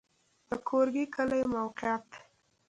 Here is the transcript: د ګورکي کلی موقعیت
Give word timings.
د 0.49 0.51
ګورکي 0.67 1.05
کلی 1.15 1.41
موقعیت 1.53 2.07